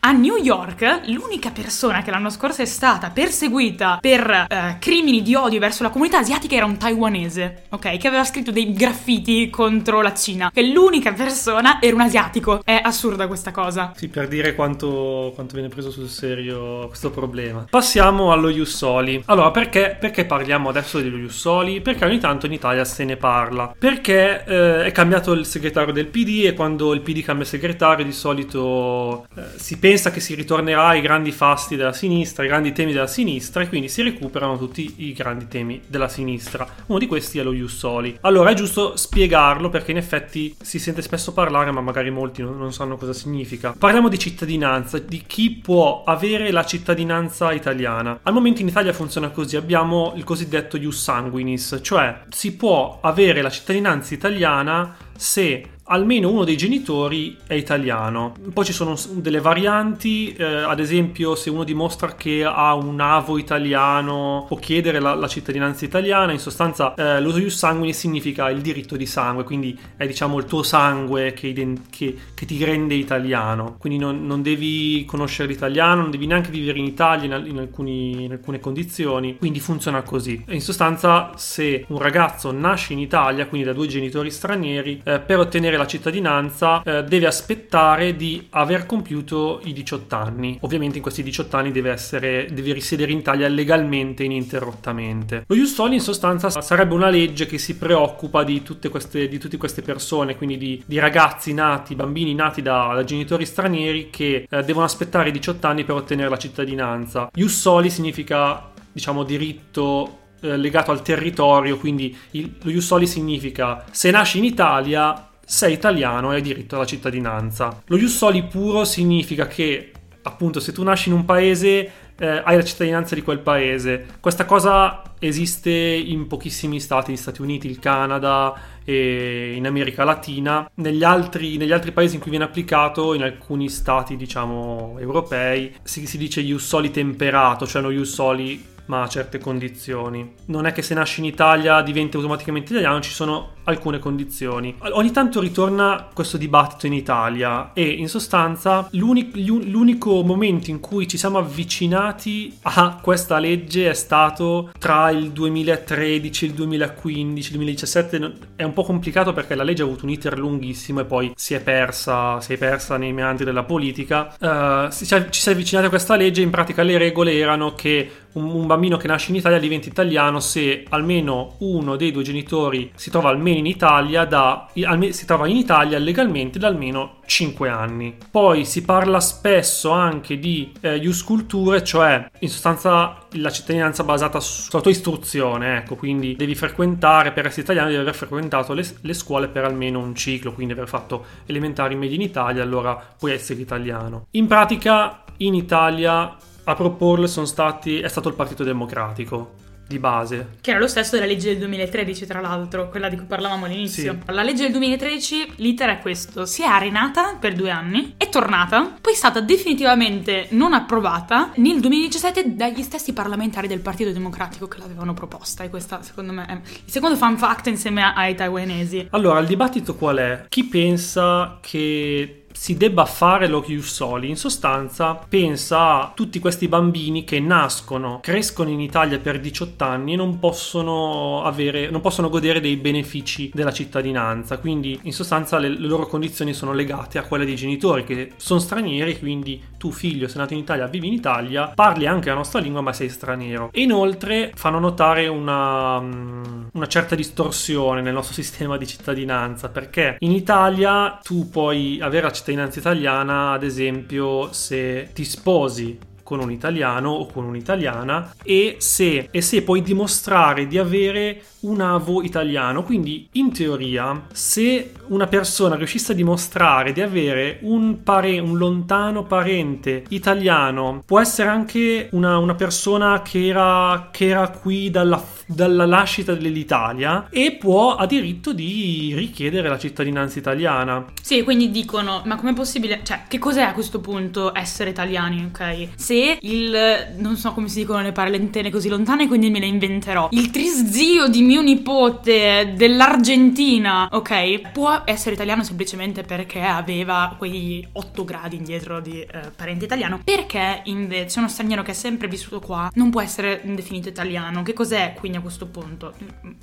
a 0.00 0.12
New 0.12 0.36
York 0.36 1.02
l'unica 1.06 1.50
persona 1.50 2.02
che 2.02 2.10
l'anno 2.10 2.30
scorso 2.30 2.62
è 2.62 2.64
stata 2.64 3.10
perseguita 3.10 3.98
per 4.00 4.46
eh, 4.48 4.76
crimini 4.78 5.22
di 5.22 5.34
odio 5.34 5.58
verso 5.58 5.82
la 5.82 5.90
comunità 5.90 6.18
asiatica 6.18 6.54
era 6.54 6.64
un 6.64 6.76
taiwanese, 6.76 7.64
ok? 7.70 7.96
Che 7.96 8.08
aveva 8.08 8.24
scritto 8.24 8.50
dei 8.50 8.72
graffiti 8.72 9.50
contro 9.50 10.02
la 10.02 10.14
Cina. 10.14 10.50
Che 10.52 10.62
l'unica 10.62 11.12
persona 11.12 11.80
era 11.80 11.94
un 11.94 12.02
asiatico. 12.02 12.62
È 12.64 12.80
assurda 12.82 13.26
questa 13.26 13.50
cosa. 13.50 13.92
Sì, 13.96 14.08
per 14.08 14.28
dire 14.28 14.54
quanto, 14.54 15.32
quanto 15.34 15.54
viene 15.54 15.68
preso 15.68 15.90
sul 15.90 16.08
serio 16.08 16.86
questo 16.86 17.10
problema. 17.10 17.66
Passiamo 17.68 18.32
allo 18.32 18.50
Jussoli. 18.50 19.22
Allora, 19.26 19.50
perché, 19.50 19.96
perché 19.98 20.24
parliamo 20.24 20.68
adesso 20.68 21.00
dello 21.00 21.16
Jussoli? 21.16 21.80
Perché 21.80 22.04
ogni 22.04 22.18
tanto 22.18 22.46
in 22.46 22.52
Italia 22.52 22.84
se 22.84 23.04
ne 23.04 23.16
parla. 23.16 23.74
Perché 23.76 24.44
eh, 24.44 24.84
è 24.84 24.92
cambiato 24.92 25.32
il 25.32 25.46
segretario 25.46 25.92
del 25.92 26.06
PD 26.06 26.44
e 26.46 26.54
quando 26.54 26.94
il 26.94 27.00
PD 27.00 27.22
cambia 27.22 27.44
segretario 27.44 28.04
di 28.04 28.12
solito 28.12 29.26
eh, 29.36 29.42
si 29.56 29.78
pensa 29.78 29.94
pensa 29.96 30.10
che 30.10 30.20
si 30.20 30.34
ritornerà 30.34 30.88
ai 30.88 31.00
grandi 31.00 31.32
fasti 31.32 31.74
della 31.74 31.94
sinistra, 31.94 32.42
ai 32.42 32.50
grandi 32.50 32.72
temi 32.72 32.92
della 32.92 33.06
sinistra 33.06 33.62
e 33.62 33.68
quindi 33.68 33.88
si 33.88 34.02
recuperano 34.02 34.58
tutti 34.58 34.96
i 34.98 35.14
grandi 35.14 35.48
temi 35.48 35.80
della 35.86 36.08
sinistra. 36.08 36.68
Uno 36.84 36.98
di 36.98 37.06
questi 37.06 37.38
è 37.38 37.42
lo 37.42 37.54
Ius 37.54 37.78
Soli. 37.78 38.18
Allora 38.20 38.50
è 38.50 38.54
giusto 38.54 38.94
spiegarlo 38.94 39.70
perché 39.70 39.92
in 39.92 39.96
effetti 39.96 40.54
si 40.60 40.78
sente 40.78 41.00
spesso 41.00 41.32
parlare 41.32 41.70
ma 41.70 41.80
magari 41.80 42.10
molti 42.10 42.42
non, 42.42 42.58
non 42.58 42.74
sanno 42.74 42.98
cosa 42.98 43.14
significa. 43.14 43.74
Parliamo 43.78 44.10
di 44.10 44.18
cittadinanza, 44.18 44.98
di 44.98 45.22
chi 45.26 45.50
può 45.52 46.02
avere 46.04 46.50
la 46.50 46.66
cittadinanza 46.66 47.52
italiana. 47.52 48.18
Al 48.22 48.34
momento 48.34 48.60
in 48.60 48.68
Italia 48.68 48.92
funziona 48.92 49.30
così, 49.30 49.56
abbiamo 49.56 50.12
il 50.16 50.24
cosiddetto 50.24 50.76
Ius 50.76 51.00
Sanguinis, 51.00 51.78
cioè 51.80 52.24
si 52.28 52.54
può 52.54 52.98
avere 53.00 53.40
la 53.40 53.50
cittadinanza 53.50 54.12
italiana 54.12 54.94
se 55.16 55.70
almeno 55.88 56.30
uno 56.30 56.44
dei 56.44 56.56
genitori 56.56 57.36
è 57.46 57.54
italiano. 57.54 58.34
Poi 58.52 58.64
ci 58.64 58.72
sono 58.72 58.96
delle 59.12 59.40
varianti, 59.40 60.32
eh, 60.32 60.44
ad 60.44 60.80
esempio 60.80 61.34
se 61.34 61.50
uno 61.50 61.64
dimostra 61.64 62.14
che 62.14 62.44
ha 62.44 62.74
un 62.74 63.00
avo 63.00 63.38
italiano 63.38 64.44
può 64.48 64.56
chiedere 64.56 65.00
la, 65.00 65.14
la 65.14 65.28
cittadinanza 65.28 65.84
italiana, 65.84 66.32
in 66.32 66.38
sostanza 66.38 66.94
eh, 66.94 67.20
l'uso 67.20 67.38
ius 67.38 67.56
sanguine 67.56 67.92
significa 67.92 68.50
il 68.50 68.60
diritto 68.60 68.96
di 68.96 69.06
sangue, 69.06 69.44
quindi 69.44 69.78
è 69.96 70.06
diciamo 70.06 70.38
il 70.38 70.44
tuo 70.44 70.62
sangue 70.62 71.32
che, 71.32 71.52
che, 71.90 72.16
che 72.34 72.46
ti 72.46 72.64
rende 72.64 72.94
italiano, 72.94 73.76
quindi 73.78 73.98
non, 73.98 74.26
non, 74.26 74.42
devi 74.42 75.04
conoscere 75.06 75.48
l'italiano, 75.48 76.02
non 76.02 76.10
devi 76.10 76.26
neanche 76.26 76.50
vivere 76.50 76.78
in 76.78 76.84
Italia 76.84 77.36
in, 77.36 77.46
in, 77.46 77.58
alcuni, 77.58 78.24
in 78.24 78.32
alcune 78.32 78.60
condizioni, 78.60 79.36
quindi 79.38 79.60
funziona 79.60 80.02
così. 80.02 80.44
in 80.48 80.60
sostanza 80.60 81.32
se 81.36 81.84
un 81.88 81.98
ragazzo 81.98 82.50
nasce 82.52 82.92
in 82.92 82.98
Italia, 82.98 83.46
quindi 83.46 83.66
da 83.66 83.72
due 83.72 83.86
genitori 83.86 84.30
stranieri, 84.30 85.00
eh, 85.06 85.20
per 85.20 85.38
ottenere 85.38 85.76
la 85.76 85.86
cittadinanza 85.86 86.82
eh, 86.82 87.04
deve 87.04 87.26
aspettare 87.26 88.16
di 88.16 88.48
aver 88.50 88.86
compiuto 88.86 89.60
i 89.64 89.72
18 89.72 90.16
anni. 90.16 90.58
Ovviamente 90.62 90.96
in 90.96 91.02
questi 91.02 91.22
18 91.22 91.56
anni 91.56 91.70
deve, 91.70 91.92
essere, 91.92 92.48
deve 92.50 92.72
risiedere 92.72 93.12
in 93.12 93.18
Italia 93.18 93.46
legalmente 93.46 94.24
ininterrottamente. 94.24 95.44
Lo 95.46 95.54
Ius 95.54 95.78
in 95.90 96.00
sostanza 96.00 96.50
sarebbe 96.60 96.94
una 96.94 97.08
legge 97.08 97.46
che 97.46 97.58
si 97.58 97.76
preoccupa 97.76 98.42
di 98.42 98.62
tutte 98.62 98.88
queste, 98.88 99.28
di 99.28 99.38
tutte 99.38 99.56
queste 99.56 99.82
persone, 99.82 100.36
quindi 100.36 100.58
di, 100.58 100.82
di, 100.84 100.98
ragazzi 100.98 101.52
nati, 101.54 101.94
bambini 101.94 102.34
nati 102.34 102.62
da, 102.62 102.92
da 102.94 103.04
genitori 103.04 103.46
stranieri 103.46 104.10
che 104.10 104.46
eh, 104.48 104.64
devono 104.64 104.86
aspettare 104.86 105.28
i 105.28 105.32
18 105.32 105.66
anni 105.66 105.84
per 105.84 105.94
ottenere 105.94 106.28
la 106.28 106.38
cittadinanza. 106.38 107.30
Ius 107.34 107.86
significa 107.86 108.72
diciamo 108.90 109.22
diritto 109.22 110.24
eh, 110.40 110.56
legato 110.56 110.90
al 110.90 111.02
territorio, 111.02 111.78
quindi 111.78 112.16
il, 112.32 112.54
lo 112.62 112.70
Ius 112.70 112.86
Soli 112.86 113.06
significa 113.06 113.84
se 113.90 114.10
nasci 114.10 114.38
in 114.38 114.44
Italia 114.44 115.28
sei 115.44 115.74
italiano 115.74 116.32
e 116.32 116.36
hai 116.36 116.42
diritto 116.42 116.76
alla 116.76 116.86
cittadinanza. 116.86 117.82
Lo 117.86 117.96
Ius 117.96 118.16
Soli 118.16 118.42
puro 118.44 118.84
significa 118.84 119.46
che 119.46 119.92
appunto 120.22 120.58
se 120.58 120.72
tu 120.72 120.82
nasci 120.82 121.08
in 121.08 121.14
un 121.14 121.24
paese 121.24 121.90
eh, 122.18 122.42
hai 122.44 122.56
la 122.56 122.64
cittadinanza 122.64 123.14
di 123.14 123.22
quel 123.22 123.38
paese. 123.38 124.06
Questa 124.20 124.44
cosa 124.44 125.02
esiste 125.18 125.70
in 125.70 126.26
pochissimi 126.26 126.80
stati, 126.80 127.10
negli 127.10 127.20
Stati 127.20 127.42
Uniti, 127.42 127.68
il 127.68 127.78
Canada 127.78 128.54
e 128.84 129.52
in 129.54 129.66
America 129.66 130.04
Latina. 130.04 130.68
Negli 130.76 131.04
altri, 131.04 131.56
negli 131.56 131.72
altri 131.72 131.92
paesi 131.92 132.14
in 132.16 132.20
cui 132.20 132.30
viene 132.30 132.46
applicato, 132.46 133.14
in 133.14 133.22
alcuni 133.22 133.68
stati 133.68 134.16
diciamo 134.16 134.96
europei, 134.98 135.74
si, 135.82 136.06
si 136.06 136.18
dice 136.18 136.40
ius 136.40 136.66
soli 136.66 136.90
temperato, 136.90 137.66
cioè 137.66 137.82
no 137.82 137.90
ius 137.90 138.12
soli 138.12 138.74
ma 138.86 139.02
a 139.02 139.08
certe 139.08 139.38
condizioni. 139.38 140.34
Non 140.46 140.66
è 140.66 140.72
che 140.72 140.82
se 140.82 140.94
nasci 140.94 141.20
in 141.20 141.26
Italia 141.26 141.82
diventi 141.82 142.16
automaticamente 142.16 142.72
italiano, 142.72 143.00
ci 143.00 143.10
sono 143.10 143.54
alcune 143.66 143.98
condizioni. 143.98 144.74
Ogni 144.92 145.10
tanto 145.10 145.40
ritorna 145.40 146.08
questo 146.12 146.36
dibattito 146.36 146.86
in 146.86 146.92
Italia 146.92 147.72
e 147.72 147.84
in 147.84 148.08
sostanza 148.08 148.88
l'unico, 148.92 149.38
l'unico 149.38 150.22
momento 150.22 150.70
in 150.70 150.80
cui 150.80 151.06
ci 151.06 151.18
siamo 151.18 151.38
avvicinati 151.38 152.58
a 152.62 152.98
questa 153.00 153.38
legge 153.38 153.90
è 153.90 153.94
stato 153.94 154.70
tra 154.78 155.10
il 155.10 155.30
2013 155.30 156.46
il 156.46 156.52
2015, 156.52 157.48
il 157.48 157.56
2017 157.56 158.32
è 158.56 158.62
un 158.62 158.72
po' 158.72 158.84
complicato 158.84 159.32
perché 159.32 159.54
la 159.54 159.62
legge 159.62 159.82
ha 159.82 159.86
avuto 159.86 160.04
un 160.04 160.10
iter 160.10 160.38
lunghissimo 160.38 161.00
e 161.00 161.04
poi 161.04 161.32
si 161.34 161.54
è 161.54 161.60
persa, 161.60 162.40
si 162.40 162.54
è 162.54 162.56
persa 162.56 162.96
nei 162.96 163.12
meandri 163.12 163.44
della 163.44 163.64
politica. 163.64 164.34
Uh, 164.38 164.90
ci 164.90 165.04
si 165.04 165.48
è 165.48 165.52
avvicinati 165.52 165.86
a 165.86 165.90
questa 165.90 166.16
legge, 166.16 166.42
in 166.42 166.50
pratica 166.50 166.82
le 166.82 166.98
regole 166.98 167.34
erano 167.34 167.74
che 167.74 168.10
un, 168.32 168.50
un 168.50 168.66
bambino 168.66 168.96
che 168.96 169.06
nasce 169.06 169.30
in 169.30 169.36
Italia 169.36 169.58
diventa 169.58 169.88
italiano 169.88 170.40
se 170.40 170.84
almeno 170.88 171.56
uno 171.58 171.96
dei 171.96 172.12
due 172.12 172.22
genitori 172.22 172.90
si 172.94 173.10
trova 173.10 173.30
almeno 173.30 173.55
in 173.56 173.66
Italia 173.66 174.24
da, 174.24 174.68
si 174.72 175.26
trova 175.26 175.46
in 175.48 175.56
Italia 175.56 175.98
legalmente 175.98 176.58
da 176.58 176.68
almeno 176.68 177.16
5 177.26 177.68
anni. 177.68 178.16
Poi 178.30 178.64
si 178.64 178.82
parla 178.84 179.20
spesso 179.20 179.90
anche 179.90 180.38
di 180.38 180.72
eh, 180.80 181.00
culture, 181.24 181.82
cioè 181.82 182.28
in 182.40 182.48
sostanza 182.48 183.18
la 183.32 183.50
cittadinanza 183.50 184.04
basata 184.04 184.40
sulla 184.40 184.82
tua 184.82 184.90
istruzione, 184.90 185.78
ecco, 185.78 185.96
quindi 185.96 186.36
devi 186.36 186.54
frequentare, 186.54 187.32
per 187.32 187.46
essere 187.46 187.62
italiano 187.62 187.88
devi 187.88 188.00
aver 188.00 188.14
frequentato 188.14 188.72
le, 188.72 188.86
le 189.00 189.12
scuole 189.12 189.48
per 189.48 189.64
almeno 189.64 189.98
un 189.98 190.14
ciclo, 190.14 190.52
quindi 190.52 190.72
aver 190.72 190.88
fatto 190.88 191.24
elementari 191.46 191.94
media 191.94 192.16
in 192.16 192.22
Italia, 192.22 192.62
allora 192.62 193.00
puoi 193.18 193.32
essere 193.32 193.60
italiano. 193.60 194.26
In 194.32 194.46
pratica 194.46 195.24
in 195.38 195.54
Italia 195.54 196.36
a 196.68 196.74
proporle 196.74 197.28
sono 197.28 197.46
stati, 197.46 198.00
è 198.00 198.08
stato 198.08 198.28
il 198.28 198.34
Partito 198.34 198.64
Democratico 198.64 199.64
di 199.86 199.98
base. 199.98 200.56
Che 200.60 200.70
era 200.70 200.78
lo 200.78 200.88
stesso 200.88 201.14
della 201.14 201.26
legge 201.26 201.50
del 201.50 201.58
2013, 201.58 202.26
tra 202.26 202.40
l'altro, 202.40 202.88
quella 202.88 203.08
di 203.08 203.16
cui 203.16 203.26
parlavamo 203.26 203.66
all'inizio. 203.66 204.12
Sì. 204.12 204.32
La 204.32 204.42
legge 204.42 204.62
del 204.62 204.72
2013, 204.72 205.52
l'iter 205.56 205.90
è 205.90 205.98
questo: 206.00 206.46
si 206.46 206.62
è 206.62 206.66
arenata 206.66 207.36
per 207.38 207.54
due 207.54 207.70
anni, 207.70 208.14
è 208.16 208.28
tornata, 208.28 208.96
poi 209.00 209.12
è 209.12 209.16
stata 209.16 209.40
definitivamente 209.40 210.48
non 210.50 210.72
approvata 210.72 211.52
nel 211.56 211.80
2017 211.80 212.54
dagli 212.56 212.82
stessi 212.82 213.12
parlamentari 213.12 213.68
del 213.68 213.80
Partito 213.80 214.10
Democratico 214.12 214.66
che 214.68 214.78
l'avevano 214.78 215.14
proposta. 215.14 215.64
E 215.64 215.70
questa, 215.70 216.02
secondo 216.02 216.32
me, 216.32 216.46
è 216.46 216.52
il 216.52 216.92
secondo 216.92 217.16
fun 217.16 217.36
fact 217.38 217.66
insieme 217.68 218.02
ai 218.02 218.34
taiwanesi. 218.34 219.08
Allora, 219.10 219.38
il 219.40 219.46
dibattito 219.46 219.94
qual 219.94 220.16
è? 220.16 220.44
Chi 220.48 220.64
pensa 220.64 221.58
che 221.60 222.45
si 222.56 222.76
debba 222.76 223.04
fare 223.04 223.46
lo 223.46 223.64
Soli. 223.80 224.28
In 224.28 224.36
sostanza, 224.36 225.14
pensa 225.14 226.02
a 226.02 226.12
tutti 226.14 226.38
questi 226.38 226.68
bambini 226.68 227.24
che 227.24 227.38
nascono, 227.38 228.20
crescono 228.22 228.70
in 228.70 228.80
Italia 228.80 229.18
per 229.18 229.38
18 229.40 229.84
anni 229.84 230.14
e 230.14 230.16
non 230.16 230.38
possono 230.38 231.42
avere, 231.44 231.90
non 231.90 232.00
possono 232.00 232.28
godere 232.28 232.60
dei 232.60 232.76
benefici 232.76 233.50
della 233.52 233.72
cittadinanza. 233.72 234.58
Quindi, 234.58 234.98
in 235.02 235.12
sostanza, 235.12 235.58
le, 235.58 235.68
le 235.68 235.86
loro 235.86 236.06
condizioni 236.06 236.54
sono 236.54 236.72
legate 236.72 237.18
a 237.18 237.22
quelle 237.22 237.44
dei 237.44 237.56
genitori 237.56 238.04
che 238.04 238.32
sono 238.36 238.58
stranieri. 238.58 239.18
Quindi, 239.18 239.62
tu, 239.76 239.90
figlio, 239.90 240.26
sei 240.26 240.38
nato 240.38 240.54
in 240.54 240.60
Italia, 240.60 240.86
vivi 240.86 241.08
in 241.08 241.12
Italia, 241.12 241.72
parli 241.74 242.06
anche 242.06 242.30
la 242.30 242.36
nostra 242.36 242.60
lingua, 242.60 242.80
ma 242.80 242.92
sei 242.92 243.10
straniero. 243.10 243.70
E 243.72 243.82
inoltre 243.82 244.52
fanno 244.54 244.78
notare 244.78 245.26
una, 245.26 245.98
una 245.98 246.86
certa 246.88 247.14
distorsione 247.14 248.00
nel 248.00 248.14
nostro 248.14 248.32
sistema 248.42 248.76
di 248.76 248.86
cittadinanza 248.86 249.68
perché 249.68 250.16
in 250.20 250.32
Italia 250.32 251.18
tu 251.22 251.50
puoi 251.50 251.98
avere 252.00 252.22
la 252.22 252.32
cittadinanza 252.32 252.44
cittadinanza 252.46 252.78
italiana, 252.78 253.50
ad 253.50 253.64
esempio, 253.64 254.52
se 254.52 255.08
ti 255.12 255.24
sposi 255.24 255.98
con 256.26 256.40
un 256.40 256.50
italiano 256.50 257.10
o 257.10 257.26
con 257.26 257.44
un'italiana 257.44 258.34
e 258.42 258.76
se, 258.80 259.28
e 259.30 259.40
se 259.40 259.62
puoi 259.62 259.80
dimostrare 259.80 260.66
di 260.66 260.76
avere 260.76 261.42
un 261.60 261.80
avo 261.80 262.22
italiano. 262.22 262.82
Quindi, 262.82 263.28
in 263.32 263.52
teoria, 263.52 264.26
se 264.32 264.92
una 265.06 265.28
persona 265.28 265.76
riuscisse 265.76 266.12
a 266.12 266.14
dimostrare 266.16 266.92
di 266.92 267.00
avere 267.00 267.58
un, 267.62 268.02
pare- 268.02 268.40
un 268.40 268.58
lontano 268.58 269.22
parente 269.22 270.02
italiano, 270.08 271.02
può 271.06 271.20
essere 271.20 271.48
anche 271.48 272.08
una, 272.10 272.38
una 272.38 272.56
persona 272.56 273.22
che 273.22 273.46
era, 273.46 274.08
che 274.10 274.26
era 274.26 274.48
qui 274.48 274.90
dalla, 274.90 275.22
dalla 275.46 275.86
nascita 275.86 276.34
dell'Italia 276.34 277.28
e 277.30 277.56
può 277.58 277.94
ha 277.94 278.06
diritto 278.06 278.52
di 278.52 279.12
richiedere 279.14 279.68
la 279.68 279.78
cittadinanza 279.78 280.40
italiana. 280.40 281.04
Sì, 281.22 281.42
quindi 281.42 281.70
dicono: 281.70 282.22
ma 282.24 282.34
com'è 282.34 282.52
possibile? 282.52 283.00
Cioè, 283.04 283.22
che 283.28 283.38
cos'è 283.38 283.62
a 283.62 283.72
questo 283.72 284.00
punto 284.00 284.52
essere 284.54 284.90
italiani, 284.90 285.44
ok? 285.44 285.88
Se 285.94 286.15
il 286.40 287.14
non 287.16 287.36
so 287.36 287.52
come 287.52 287.68
si 287.68 287.80
dicono 287.80 288.02
le 288.02 288.12
parentene 288.12 288.70
così 288.70 288.88
lontane, 288.88 289.26
quindi 289.26 289.50
me 289.50 289.60
le 289.60 289.66
inventerò. 289.66 290.28
Il 290.32 290.50
trizio 290.50 291.28
di 291.28 291.42
mio 291.42 291.62
nipote 291.62 292.72
dell'Argentina, 292.76 294.08
ok? 294.10 294.70
Può 294.72 295.02
essere 295.04 295.34
italiano 295.34 295.62
semplicemente 295.64 296.22
perché 296.22 296.62
aveva 296.62 297.34
quei 297.36 297.86
8 297.92 298.24
gradi 298.24 298.56
indietro 298.56 299.00
di 299.00 299.20
eh, 299.20 299.50
parente 299.54 299.84
italiano. 299.84 300.20
Perché 300.24 300.80
invece 300.84 301.38
uno 301.38 301.48
straniero 301.48 301.82
che 301.82 301.90
è 301.90 301.94
sempre 301.94 302.28
vissuto 302.28 302.60
qua 302.60 302.90
non 302.94 303.10
può 303.10 303.20
essere 303.20 303.60
definito 303.64 304.08
italiano? 304.08 304.62
Che 304.62 304.72
cos'è 304.72 305.14
quindi 305.16 305.38
a 305.38 305.40
questo 305.40 305.66
punto? 305.66 306.14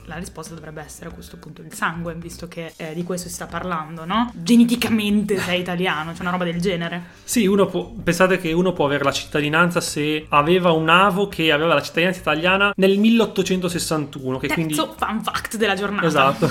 La 0.05 0.15
risposta 0.15 0.53
dovrebbe 0.53 0.81
essere 0.81 1.10
a 1.10 1.13
questo 1.13 1.38
punto 1.38 1.62
il 1.62 1.74
sangue, 1.74 2.15
visto 2.15 2.48
che 2.48 2.74
eh, 2.75 2.93
di 2.93 3.03
questo 3.03 3.27
si 3.27 3.36
sta 3.36 3.45
parlando, 3.45 4.05
no? 4.05 4.31
Geneticamente 4.36 5.38
sei 5.38 5.60
italiano, 5.60 6.12
c'è 6.13 6.22
una 6.22 6.31
roba 6.31 6.43
del 6.43 6.60
genere. 6.60 7.03
Sì, 7.24 7.45
uno 7.45 7.67
può, 7.67 7.91
pensate 8.03 8.38
che 8.38 8.51
uno 8.51 8.74
può 8.74 8.86
avere 8.86 9.03
la 9.03 9.12
cittadinanza 9.12 9.42
se 9.79 10.25
aveva 10.29 10.71
un 10.71 10.89
avo 10.89 11.27
che 11.27 11.51
aveva 11.51 11.73
la 11.73 11.81
cittadinanza 11.81 12.19
italiana 12.19 12.73
nel 12.75 12.97
1861, 12.97 14.38
che 14.38 14.47
Terzo 14.47 14.62
quindi 14.62 14.73
fun 14.75 15.23
fact 15.23 15.57
della 15.57 15.75
giornata. 15.75 16.05
Esatto, 16.05 16.50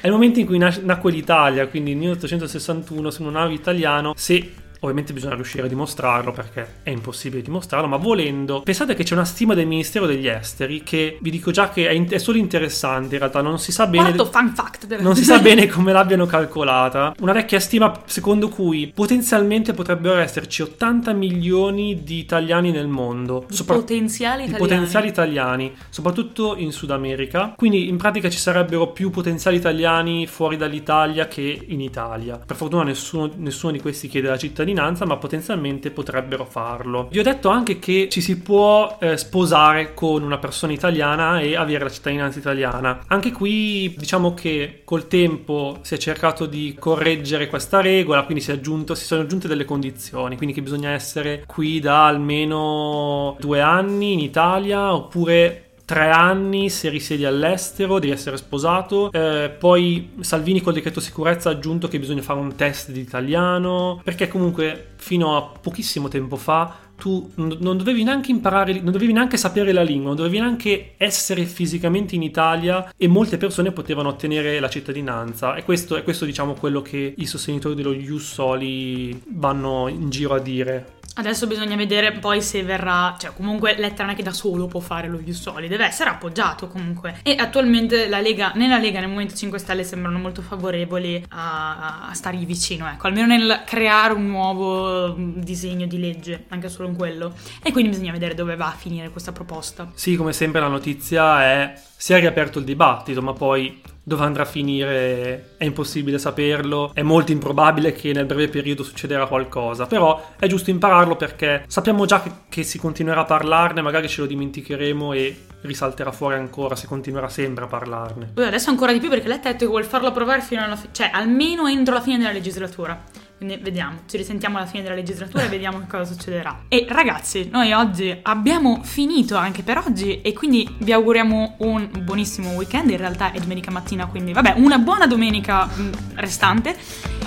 è 0.00 0.06
il 0.06 0.12
momento 0.12 0.38
in 0.38 0.46
cui 0.46 0.58
nacque 0.58 1.10
l'Italia, 1.10 1.66
quindi 1.66 1.90
nel 1.90 2.00
1861 2.00 3.10
su 3.10 3.22
una 3.22 3.40
nave 3.40 3.54
italiano, 3.54 4.12
se 4.16 4.52
Ovviamente 4.82 5.12
bisogna 5.12 5.36
riuscire 5.36 5.64
a 5.64 5.68
dimostrarlo 5.68 6.32
perché 6.32 6.80
è 6.82 6.90
impossibile 6.90 7.40
dimostrarlo, 7.40 7.86
ma 7.86 7.98
volendo, 7.98 8.62
pensate 8.62 8.94
che 8.94 9.04
c'è 9.04 9.14
una 9.14 9.24
stima 9.24 9.54
del 9.54 9.66
Ministero 9.66 10.06
degli 10.06 10.26
Esteri 10.26 10.82
che 10.82 11.18
vi 11.20 11.30
dico 11.30 11.52
già 11.52 11.70
che 11.70 11.88
è, 11.88 12.04
è 12.04 12.18
solo 12.18 12.36
interessante, 12.36 13.14
in 13.14 13.20
realtà 13.20 13.42
non 13.42 13.60
si 13.60 13.70
sa 13.70 13.86
bene... 13.86 14.12
Quarto 14.12 14.24
fun 14.24 14.52
fact 14.52 14.86
della 14.86 15.02
Non 15.02 15.14
si 15.14 15.22
sa 15.22 15.38
bene 15.38 15.68
come 15.68 15.92
l'abbiano 15.92 16.26
calcolata. 16.26 17.14
Una 17.20 17.32
vecchia 17.32 17.60
stima 17.60 18.02
secondo 18.06 18.48
cui 18.48 18.90
potenzialmente 18.92 19.72
potrebbero 19.72 20.18
esserci 20.18 20.62
80 20.62 21.12
milioni 21.12 22.02
di 22.02 22.18
italiani 22.18 22.72
nel 22.72 22.88
mondo. 22.88 23.44
Di 23.46 23.54
sopra- 23.54 23.76
potenziali 23.76 24.42
di 24.42 24.48
italiani. 24.48 24.68
potenziali 24.68 25.06
italiani, 25.06 25.72
soprattutto 25.90 26.56
in 26.56 26.72
Sud 26.72 26.90
America. 26.90 27.54
Quindi 27.56 27.88
in 27.88 27.98
pratica 27.98 28.28
ci 28.28 28.38
sarebbero 28.38 28.88
più 28.88 29.10
potenziali 29.10 29.58
italiani 29.58 30.26
fuori 30.26 30.56
dall'Italia 30.56 31.28
che 31.28 31.66
in 31.68 31.80
Italia. 31.80 32.36
Per 32.44 32.56
fortuna 32.56 32.82
nessuno, 32.82 33.30
nessuno 33.36 33.70
di 33.70 33.80
questi 33.80 34.08
chiede 34.08 34.26
la 34.26 34.36
cittadinanza 34.36 34.70
cittadinanza, 34.72 35.04
ma 35.04 35.16
potenzialmente 35.16 35.90
potrebbero 35.90 36.44
farlo. 36.44 37.08
Vi 37.10 37.18
ho 37.18 37.22
detto 37.22 37.48
anche 37.48 37.78
che 37.78 38.08
ci 38.10 38.20
si 38.20 38.40
può 38.40 38.96
eh, 39.00 39.16
sposare 39.16 39.94
con 39.94 40.22
una 40.22 40.38
persona 40.38 40.72
italiana 40.72 41.40
e 41.40 41.54
avere 41.54 41.84
la 41.84 41.90
cittadinanza 41.90 42.38
italiana. 42.38 43.00
Anche 43.06 43.30
qui 43.30 43.94
diciamo 43.96 44.34
che 44.34 44.80
col 44.84 45.06
tempo 45.06 45.78
si 45.82 45.94
è 45.94 45.98
cercato 45.98 46.46
di 46.46 46.74
correggere 46.78 47.48
questa 47.48 47.80
regola, 47.80 48.24
quindi 48.24 48.42
si, 48.42 48.50
aggiunto, 48.50 48.94
si 48.94 49.04
sono 49.04 49.22
aggiunte 49.22 49.48
delle 49.48 49.64
condizioni, 49.64 50.36
quindi 50.36 50.54
che 50.54 50.62
bisogna 50.62 50.90
essere 50.90 51.44
qui 51.46 51.80
da 51.80 52.06
almeno 52.06 53.36
due 53.38 53.60
anni 53.60 54.14
in 54.14 54.20
Italia 54.20 54.94
oppure 54.94 55.71
tre 55.92 56.08
anni 56.08 56.70
se 56.70 56.88
risiedi 56.88 57.26
all'estero, 57.26 57.98
devi 57.98 58.14
essere 58.14 58.38
sposato. 58.38 59.12
Eh, 59.12 59.54
poi 59.58 60.12
Salvini 60.20 60.62
col 60.62 60.72
decreto 60.72 61.00
sicurezza 61.00 61.50
ha 61.50 61.52
aggiunto 61.52 61.86
che 61.86 61.98
bisogna 61.98 62.22
fare 62.22 62.40
un 62.40 62.54
test 62.54 62.92
di 62.92 63.00
italiano, 63.00 64.00
perché 64.02 64.26
comunque 64.26 64.92
fino 64.96 65.36
a 65.36 65.42
pochissimo 65.42 66.08
tempo 66.08 66.36
fa 66.36 66.78
tu 66.96 67.30
non 67.34 67.76
dovevi 67.76 68.04
neanche 68.04 68.30
imparare, 68.30 68.80
non 68.80 68.92
dovevi 68.92 69.12
neanche 69.12 69.36
sapere 69.36 69.72
la 69.72 69.82
lingua, 69.82 70.08
non 70.08 70.16
dovevi 70.16 70.38
neanche 70.38 70.94
essere 70.96 71.44
fisicamente 71.46 72.14
in 72.14 72.22
Italia 72.22 72.92
e 72.96 73.08
molte 73.08 73.38
persone 73.38 73.72
potevano 73.72 74.08
ottenere 74.10 74.60
la 74.60 74.68
cittadinanza. 74.68 75.56
E 75.56 75.64
questo 75.64 75.96
è 75.96 76.04
questo, 76.04 76.24
diciamo, 76.24 76.54
quello 76.54 76.80
che 76.80 77.12
i 77.16 77.26
sostenitori 77.26 77.74
dello 77.74 77.92
Ius 77.92 78.34
Soli 78.34 79.20
vanno 79.30 79.88
in 79.88 80.10
giro 80.10 80.34
a 80.34 80.38
dire. 80.38 81.00
Adesso 81.14 81.46
bisogna 81.46 81.76
vedere 81.76 82.12
poi 82.12 82.40
se 82.40 82.62
verrà, 82.62 83.14
cioè 83.18 83.32
comunque 83.34 83.74
Letta 83.76 84.02
non 84.02 84.12
è 84.12 84.16
che 84.16 84.22
da 84.22 84.32
solo 84.32 84.66
può 84.66 84.80
fare 84.80 85.08
lo 85.08 85.20
Ius 85.22 85.40
Soli, 85.40 85.68
deve 85.68 85.84
essere 85.84 86.10
appoggiato 86.10 86.68
comunque. 86.68 87.20
E 87.22 87.36
attualmente 87.38 88.08
la 88.08 88.20
Lega, 88.20 88.52
né 88.54 88.66
la 88.68 88.78
Lega 88.78 88.98
né 88.98 89.04
il 89.04 89.10
Movimento 89.10 89.36
5 89.36 89.58
Stelle 89.58 89.84
sembrano 89.84 90.18
molto 90.18 90.40
favorevoli 90.40 91.24
a, 91.28 92.08
a 92.08 92.14
stargli 92.14 92.46
vicino, 92.46 92.88
ecco, 92.88 93.06
almeno 93.06 93.26
nel 93.26 93.62
creare 93.66 94.14
un 94.14 94.26
nuovo 94.26 95.14
disegno 95.16 95.86
di 95.86 95.98
legge, 95.98 96.44
anche 96.48 96.68
solo 96.68 96.88
in 96.88 96.96
quello. 96.96 97.34
E 97.62 97.72
quindi 97.72 97.90
bisogna 97.90 98.12
vedere 98.12 98.34
dove 98.34 98.56
va 98.56 98.68
a 98.68 98.76
finire 98.76 99.10
questa 99.10 99.32
proposta. 99.32 99.90
Sì, 99.94 100.16
come 100.16 100.32
sempre 100.32 100.60
la 100.60 100.68
notizia 100.68 101.42
è 101.42 101.74
si 102.02 102.12
è 102.12 102.18
riaperto 102.18 102.58
il 102.58 102.64
dibattito, 102.64 103.22
ma 103.22 103.32
poi 103.32 103.80
dove 104.02 104.24
andrà 104.24 104.42
a 104.42 104.46
finire 104.46 105.54
è 105.56 105.64
impossibile 105.64 106.18
saperlo, 106.18 106.90
è 106.94 107.02
molto 107.02 107.32
improbabile 107.32 107.92
che 107.92 108.12
nel 108.12 108.26
breve 108.26 108.48
periodo 108.48 108.82
succederà 108.82 109.26
qualcosa, 109.26 109.86
però 109.86 110.32
è 110.38 110.46
giusto 110.46 110.70
impararlo 110.70 111.16
perché 111.16 111.64
sappiamo 111.68 112.04
già 112.04 112.20
che, 112.22 112.30
che 112.48 112.62
si 112.64 112.78
continuerà 112.78 113.20
a 113.20 113.24
parlarne, 113.24 113.80
magari 113.80 114.08
ce 114.08 114.20
lo 114.20 114.26
dimenticheremo 114.26 115.12
e 115.12 115.44
risalterà 115.62 116.10
fuori 116.10 116.34
ancora, 116.34 116.74
si 116.74 116.86
continuerà 116.86 117.28
sempre 117.28 117.64
a 117.64 117.68
parlarne. 117.68 118.32
Adesso 118.34 118.70
ancora 118.70 118.92
di 118.92 118.98
più 118.98 119.08
perché 119.08 119.28
lei 119.28 119.38
ha 119.38 119.40
detto 119.40 119.58
che 119.58 119.66
vuole 119.66 119.84
farlo 119.84 120.08
approvare 120.08 120.40
fino 120.40 120.62
alla 120.64 120.76
fine, 120.76 120.92
cioè 120.92 121.10
almeno 121.12 121.66
entro 121.68 121.94
la 121.94 122.00
fine 122.00 122.18
della 122.18 122.32
legislatura. 122.32 123.30
Quindi 123.42 123.60
vediamo, 123.60 124.02
ci 124.06 124.16
risentiamo 124.18 124.56
alla 124.56 124.66
fine 124.66 124.84
della 124.84 124.94
legislatura 124.94 125.42
e 125.42 125.48
vediamo 125.48 125.80
che 125.80 125.86
cosa 125.88 126.04
succederà. 126.04 126.66
E 126.68 126.86
ragazzi, 126.88 127.48
noi 127.50 127.72
oggi 127.72 128.16
abbiamo 128.22 128.82
finito 128.84 129.36
anche 129.36 129.64
per 129.64 129.82
oggi 129.84 130.20
e 130.20 130.32
quindi 130.32 130.76
vi 130.78 130.92
auguriamo 130.92 131.56
un 131.58 131.90
buonissimo 132.04 132.50
weekend. 132.50 132.90
In 132.90 132.98
realtà 132.98 133.32
è 133.32 133.40
domenica 133.40 133.72
mattina, 133.72 134.06
quindi 134.06 134.32
vabbè, 134.32 134.54
una 134.58 134.78
buona 134.78 135.08
domenica 135.08 135.66
mm, 135.66 135.92
restante 136.14 136.76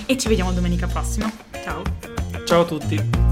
e 0.05 0.17
ci 0.17 0.29
vediamo 0.29 0.53
domenica 0.53 0.87
prossima. 0.87 1.29
Ciao. 1.61 1.81
Ciao 2.45 2.61
a 2.61 2.65
tutti. 2.65 3.24